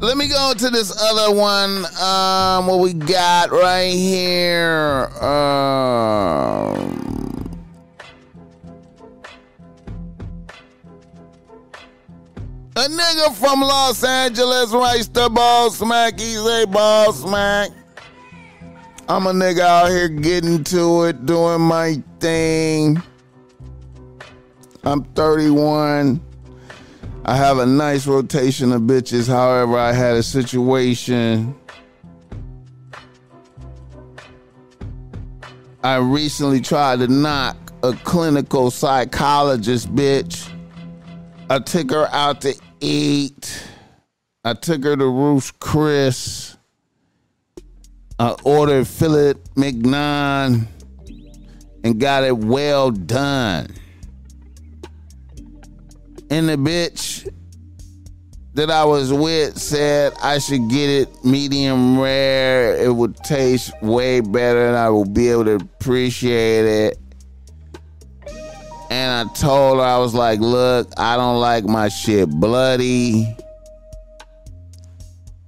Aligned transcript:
Let 0.00 0.16
me 0.16 0.28
go 0.28 0.52
to 0.56 0.70
this 0.70 0.92
other 1.00 1.34
one. 1.34 1.86
Um, 2.00 2.66
what 2.66 2.80
we 2.80 2.92
got 2.92 3.50
right 3.50 3.92
here? 3.92 5.08
Um, 5.22 6.94
a 12.76 12.88
nigga 12.88 13.34
from 13.34 13.60
Los 13.60 14.02
Angeles 14.04 14.72
writes 14.72 15.08
the 15.08 15.28
ball 15.30 15.70
smack. 15.70 16.18
He's 16.18 16.44
a 16.44 16.66
ball 16.66 17.12
smack. 17.12 17.70
I'm 19.08 19.26
a 19.26 19.32
nigga 19.32 19.60
out 19.60 19.90
here 19.90 20.08
getting 20.08 20.64
to 20.64 21.04
it, 21.04 21.24
doing 21.24 21.60
my 21.60 22.02
thing. 22.20 23.02
I'm 24.82 25.04
31. 25.04 26.20
I 27.26 27.36
have 27.36 27.58
a 27.58 27.64
nice 27.64 28.06
rotation 28.06 28.70
of 28.72 28.82
bitches. 28.82 29.26
However, 29.26 29.78
I 29.78 29.92
had 29.92 30.16
a 30.16 30.22
situation. 30.22 31.54
I 35.82 35.96
recently 35.96 36.60
tried 36.60 36.98
to 36.98 37.08
knock 37.08 37.56
a 37.82 37.94
clinical 37.94 38.70
psychologist 38.70 39.94
bitch. 39.94 40.50
I 41.48 41.60
took 41.60 41.90
her 41.92 42.08
out 42.12 42.42
to 42.42 42.54
eat. 42.80 43.68
I 44.44 44.52
took 44.52 44.84
her 44.84 44.94
to 44.94 45.06
Ruth's 45.06 45.50
Chris. 45.50 46.58
I 48.18 48.36
ordered 48.44 48.86
filet 48.86 49.34
mignon 49.56 50.68
and 51.84 51.98
got 51.98 52.24
it 52.24 52.36
well 52.36 52.90
done 52.90 53.74
and 56.34 56.48
the 56.48 56.56
bitch 56.56 57.32
that 58.54 58.68
I 58.68 58.84
was 58.84 59.12
with 59.12 59.56
said 59.56 60.14
I 60.20 60.38
should 60.40 60.68
get 60.68 60.90
it 60.90 61.24
medium 61.24 61.96
rare. 61.96 62.74
It 62.76 62.92
would 62.92 63.16
taste 63.18 63.72
way 63.80 64.18
better 64.18 64.66
and 64.66 64.76
I 64.76 64.88
will 64.88 65.04
be 65.04 65.28
able 65.28 65.44
to 65.44 65.54
appreciate 65.54 66.64
it. 66.64 66.98
And 68.90 69.30
I 69.30 69.32
told 69.34 69.78
her, 69.78 69.84
I 69.84 69.98
was 69.98 70.12
like, 70.12 70.40
look, 70.40 70.88
I 70.96 71.16
don't 71.16 71.40
like 71.40 71.66
my 71.66 71.88
shit 71.88 72.28
bloody. 72.28 73.36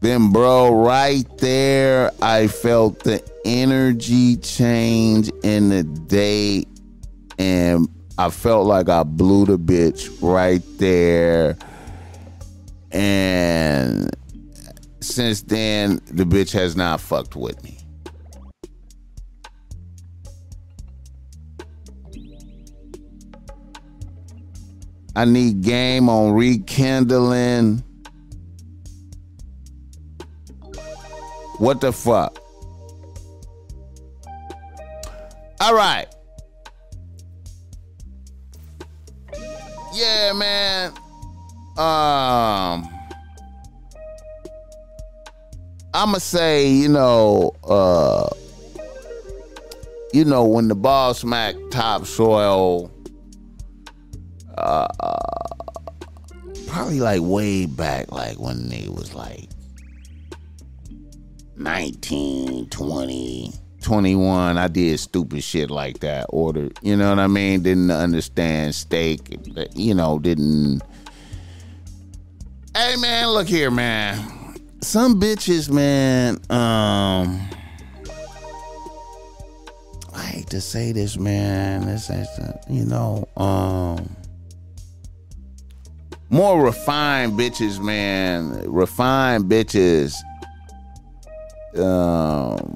Then, 0.00 0.32
bro, 0.32 0.84
right 0.84 1.26
there, 1.38 2.10
I 2.20 2.46
felt 2.46 3.04
the 3.04 3.26
energy 3.46 4.36
change 4.36 5.30
in 5.42 5.70
the 5.70 5.82
date. 5.82 6.68
And 7.38 7.88
I 8.16 8.30
felt 8.30 8.66
like 8.66 8.88
I 8.88 9.02
blew 9.02 9.44
the 9.44 9.58
bitch 9.58 10.08
right 10.22 10.62
there. 10.78 11.56
And 12.92 14.08
since 15.00 15.42
then, 15.42 16.00
the 16.06 16.24
bitch 16.24 16.52
has 16.52 16.76
not 16.76 17.00
fucked 17.00 17.34
with 17.34 17.62
me. 17.64 17.78
I 25.16 25.24
need 25.24 25.62
game 25.62 26.08
on 26.08 26.32
rekindling. 26.32 27.82
What 31.58 31.80
the 31.80 31.92
fuck? 31.92 32.38
All 35.60 35.74
right. 35.74 36.06
Yeah, 39.94 40.32
man. 40.32 40.92
Um, 41.76 42.88
I'ma 45.94 46.18
say, 46.18 46.68
you 46.68 46.88
know, 46.88 47.52
uh, 47.64 48.28
you 50.12 50.24
know, 50.24 50.44
when 50.44 50.68
the 50.68 50.74
ball 50.74 51.14
smack 51.14 51.54
topsoil, 51.70 52.90
uh, 54.58 54.88
probably 56.66 57.00
like 57.00 57.20
way 57.22 57.66
back, 57.66 58.10
like 58.12 58.38
when 58.38 58.68
they 58.68 58.88
was 58.88 59.14
like 59.14 59.48
19, 61.56 62.68
20 62.68 63.52
21, 63.84 64.56
I 64.56 64.66
did 64.66 64.98
stupid 64.98 65.44
shit 65.44 65.70
like 65.70 66.00
that. 66.00 66.26
Ordered, 66.30 66.78
you 66.82 66.96
know 66.96 67.10
what 67.10 67.18
I 67.18 67.26
mean? 67.26 67.62
Didn't 67.62 67.90
understand 67.90 68.74
steak, 68.74 69.38
you 69.74 69.94
know, 69.94 70.18
didn't. 70.18 70.82
Hey, 72.74 72.96
man, 72.96 73.28
look 73.28 73.46
here, 73.46 73.70
man. 73.70 74.56
Some 74.80 75.20
bitches, 75.20 75.70
man, 75.70 76.38
um. 76.50 77.40
I 80.14 80.22
hate 80.22 80.48
to 80.48 80.60
say 80.60 80.92
this, 80.92 81.18
man. 81.18 81.86
This 81.86 82.08
is, 82.08 82.28
you 82.68 82.84
know, 82.86 83.28
um. 83.36 84.16
More 86.30 86.64
refined 86.64 87.38
bitches, 87.38 87.80
man. 87.80 88.64
Refined 88.66 89.44
bitches. 89.44 90.16
Um 91.76 92.73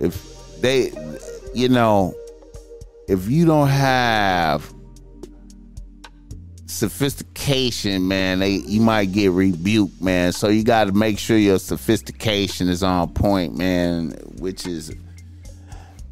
if 0.00 0.60
they, 0.60 0.92
you 1.54 1.68
know, 1.68 2.14
if 3.08 3.28
you 3.28 3.44
don't 3.44 3.68
have 3.68 4.72
sophistication, 6.66 8.08
man, 8.08 8.38
they 8.38 8.52
you 8.52 8.80
might 8.80 9.12
get 9.12 9.32
rebuked, 9.32 10.00
man. 10.00 10.32
So 10.32 10.48
you 10.48 10.64
got 10.64 10.84
to 10.84 10.92
make 10.92 11.18
sure 11.18 11.36
your 11.36 11.58
sophistication 11.58 12.68
is 12.68 12.82
on 12.82 13.12
point, 13.12 13.56
man. 13.56 14.12
Which 14.38 14.66
is, 14.66 14.90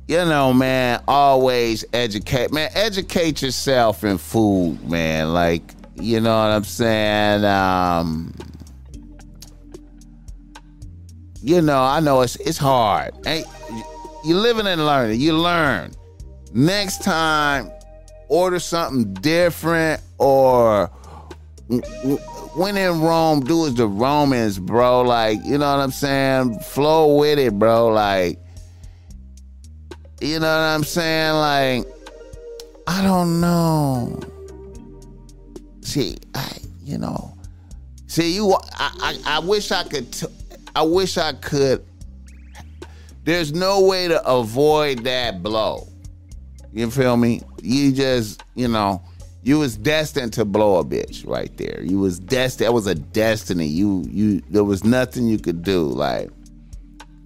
you 0.06 0.16
know, 0.16 0.52
man, 0.52 1.02
always 1.08 1.84
educate, 1.92 2.52
man. 2.52 2.70
Educate 2.74 3.42
yourself 3.42 4.04
in 4.04 4.18
food, 4.18 4.82
man. 4.88 5.32
Like, 5.32 5.62
you 5.94 6.20
know 6.20 6.36
what 6.36 6.50
I'm 6.50 6.64
saying? 6.64 7.44
Um, 7.44 8.34
you 11.42 11.62
know, 11.62 11.80
I 11.82 12.00
know 12.00 12.20
it's 12.22 12.36
it's 12.36 12.58
hard. 12.58 13.14
Hey, 13.24 13.44
you're 14.24 14.38
living 14.38 14.66
and 14.66 14.84
learning. 14.84 15.20
You 15.20 15.34
learn. 15.34 15.92
Next 16.52 17.02
time, 17.02 17.70
order 18.28 18.58
something 18.58 19.12
different 19.14 20.00
or 20.18 20.90
when 22.54 22.76
in 22.76 23.00
Rome, 23.00 23.40
do 23.40 23.66
as 23.66 23.74
the 23.74 23.86
Romans, 23.86 24.58
bro. 24.58 25.02
Like, 25.02 25.38
you 25.44 25.58
know 25.58 25.76
what 25.76 25.82
I'm 25.82 25.90
saying? 25.90 26.58
Flow 26.60 27.16
with 27.16 27.38
it, 27.38 27.58
bro. 27.58 27.88
Like, 27.88 28.40
you 30.20 30.40
know 30.40 30.46
what 30.46 30.62
I'm 30.62 30.82
saying? 30.82 31.34
Like, 31.34 31.86
I 32.86 33.02
don't 33.02 33.40
know. 33.40 34.20
See, 35.82 36.16
I, 36.34 36.50
you 36.82 36.98
know, 36.98 37.34
see, 38.06 38.34
you, 38.34 38.52
I, 38.52 39.20
I, 39.26 39.36
I 39.36 39.38
wish 39.38 39.70
I 39.70 39.84
could, 39.84 40.12
t- 40.12 40.26
I 40.78 40.82
wish 40.82 41.18
I 41.18 41.32
could. 41.32 41.84
There's 43.24 43.52
no 43.52 43.80
way 43.80 44.06
to 44.06 44.24
avoid 44.24 45.00
that 45.00 45.42
blow. 45.42 45.88
You 46.72 46.88
feel 46.92 47.16
me? 47.16 47.42
You 47.60 47.90
just, 47.90 48.44
you 48.54 48.68
know, 48.68 49.02
you 49.42 49.58
was 49.58 49.76
destined 49.76 50.34
to 50.34 50.44
blow 50.44 50.78
a 50.78 50.84
bitch 50.84 51.26
right 51.26 51.50
there. 51.56 51.82
You 51.82 51.98
was 51.98 52.20
destined. 52.20 52.68
That 52.68 52.72
was 52.74 52.86
a 52.86 52.94
destiny. 52.94 53.66
You, 53.66 54.04
you. 54.08 54.40
There 54.50 54.62
was 54.62 54.84
nothing 54.84 55.26
you 55.26 55.40
could 55.40 55.64
do. 55.64 55.82
Like, 55.82 56.30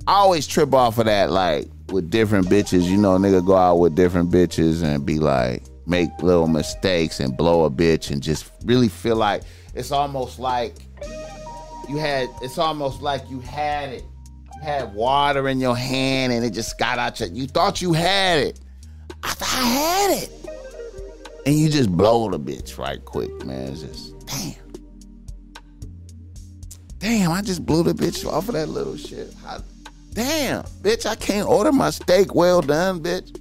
I 0.06 0.14
always 0.14 0.46
trip 0.46 0.72
off 0.72 0.96
of 0.96 1.04
that. 1.04 1.30
Like 1.30 1.68
with 1.88 2.10
different 2.10 2.46
bitches, 2.46 2.84
you 2.84 2.96
know, 2.96 3.18
nigga 3.18 3.46
go 3.46 3.54
out 3.54 3.80
with 3.80 3.94
different 3.94 4.30
bitches 4.30 4.82
and 4.82 5.04
be 5.04 5.18
like, 5.18 5.62
make 5.84 6.08
little 6.22 6.48
mistakes 6.48 7.20
and 7.20 7.36
blow 7.36 7.66
a 7.66 7.70
bitch 7.70 8.10
and 8.10 8.22
just 8.22 8.50
really 8.64 8.88
feel 8.88 9.16
like 9.16 9.42
it's 9.74 9.92
almost 9.92 10.38
like 10.38 10.76
you 11.92 11.98
had 11.98 12.30
it's 12.40 12.56
almost 12.56 13.02
like 13.02 13.28
you 13.28 13.40
had 13.40 13.90
it. 13.90 14.04
You 14.56 14.62
had 14.62 14.94
water 14.94 15.48
in 15.48 15.60
your 15.60 15.76
hand 15.76 16.32
and 16.32 16.44
it 16.44 16.50
just 16.50 16.78
got 16.78 16.98
out 16.98 17.20
your 17.20 17.28
you 17.28 17.46
thought 17.46 17.82
you 17.82 17.92
had 17.92 18.38
it. 18.38 18.60
I 19.22 19.30
thought 19.34 19.58
I 19.58 19.66
had 19.66 20.22
it. 20.22 20.30
And 21.44 21.54
you 21.54 21.68
just 21.68 21.90
blow 21.94 22.30
the 22.30 22.40
bitch 22.40 22.78
right 22.78 23.04
quick, 23.04 23.44
man. 23.44 23.72
It's 23.72 23.82
just 23.82 24.26
damn. 24.26 24.54
Damn, 26.98 27.32
I 27.32 27.42
just 27.42 27.66
blew 27.66 27.82
the 27.82 27.92
bitch 27.92 28.24
off 28.24 28.48
of 28.48 28.54
that 28.54 28.68
little 28.68 28.96
shit. 28.96 29.34
I, 29.44 29.58
damn, 30.12 30.62
bitch, 30.82 31.04
I 31.04 31.16
can't 31.16 31.48
order 31.48 31.72
my 31.72 31.90
steak 31.90 32.34
well 32.34 32.62
done, 32.62 33.00
bitch. 33.00 33.38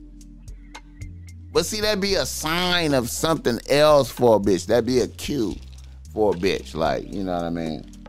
But 1.54 1.66
see, 1.66 1.80
that'd 1.80 2.02
be 2.02 2.16
a 2.16 2.26
sign 2.26 2.94
of 2.94 3.10
something 3.10 3.60
else 3.70 4.10
for 4.10 4.38
a 4.38 4.40
bitch. 4.40 4.66
That'd 4.66 4.86
be 4.88 5.00
a 5.00 5.08
cue 5.08 5.56
for 6.12 6.34
a 6.34 6.38
bitch. 6.38 6.74
Like, 6.74 7.14
you 7.14 7.24
know 7.24 7.34
what 7.34 7.44
I 7.44 7.50
mean? 7.50 8.01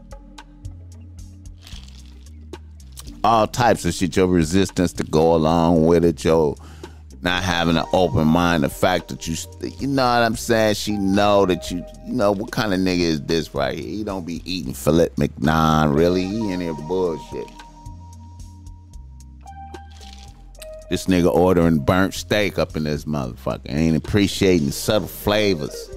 All 3.24 3.46
types 3.46 3.84
of 3.84 3.94
shit. 3.94 4.16
Your 4.16 4.26
resistance 4.26 4.92
to 4.94 5.04
go 5.04 5.34
along 5.34 5.86
with 5.86 6.04
it, 6.04 6.24
your 6.24 6.56
not 7.22 7.44
having 7.44 7.76
an 7.76 7.84
open 7.92 8.26
mind. 8.26 8.64
The 8.64 8.68
fact 8.68 9.08
that 9.08 9.26
you, 9.26 9.36
you 9.78 9.86
know 9.86 10.02
what 10.02 10.22
I'm 10.22 10.36
saying. 10.36 10.74
She 10.74 10.92
know 10.92 11.46
that 11.46 11.70
you, 11.70 11.84
you 12.04 12.12
know 12.12 12.32
what 12.32 12.50
kind 12.50 12.74
of 12.74 12.80
nigga 12.80 13.00
is 13.00 13.22
this 13.22 13.54
right 13.54 13.78
here. 13.78 13.88
He 13.88 14.04
don't 14.04 14.26
be 14.26 14.42
eating 14.44 14.74
filet 14.74 15.08
mignon. 15.16 15.92
Really, 15.92 16.24
he 16.24 16.52
in 16.52 16.60
here 16.60 16.74
bullshit. 16.74 17.46
This 20.90 21.06
nigga 21.06 21.32
ordering 21.32 21.78
burnt 21.78 22.12
steak 22.12 22.58
up 22.58 22.76
in 22.76 22.84
this 22.84 23.04
motherfucker. 23.06 23.72
Ain't 23.72 23.96
appreciating 23.96 24.72
subtle 24.72 25.08
flavors. 25.08 25.88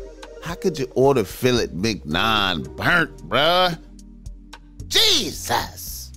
How 0.42 0.56
could 0.56 0.78
you 0.80 0.90
order 0.96 1.26
filet 1.26 1.68
mignon 1.74 2.64
burnt, 2.76 3.18
bruh? 3.28 3.78
Jesus. 4.88 5.95